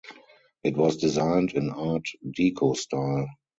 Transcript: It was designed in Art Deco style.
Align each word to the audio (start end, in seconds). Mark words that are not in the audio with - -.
It 0.63 0.75
was 0.77 0.97
designed 0.97 1.53
in 1.53 1.69
Art 1.69 2.07
Deco 2.27 2.75
style. 2.75 3.27